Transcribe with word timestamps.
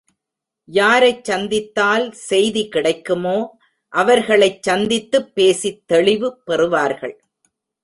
யாரைச் 0.67 1.23
சந்தித்தால் 1.23 2.11
செய்தி 2.11 2.63
கிடைக்குமோ 2.67 3.37
அவர்களைச் 3.93 4.63
சந்தித்துப் 4.63 5.31
பேசித் 5.35 5.87
தெளிவு 5.87 6.29
பெறுவார்கள். 6.47 7.15